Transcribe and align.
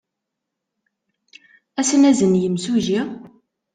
Ad 1.79 1.85
as-nazen 1.87 2.37
i 2.37 2.41
yemsujji? 2.41 3.01